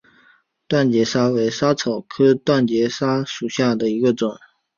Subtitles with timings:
[0.67, 4.35] 断节莎为莎草科断节莎属下的一个种。